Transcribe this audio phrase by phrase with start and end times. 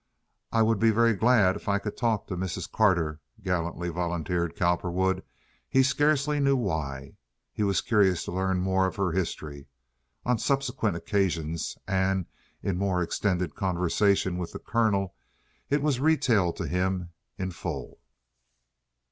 [0.51, 2.67] "I would be very glad if I could talk to Mrs.
[2.71, 7.17] Carter," gallantly volunteered Cowperwood—he scarcely knew why.
[7.53, 9.67] He was curious to learn more of her history.
[10.25, 12.25] On subsequent occasions, and
[12.63, 15.13] in more extended conversation with the Colonel,
[15.69, 17.99] it was retailed to him in full.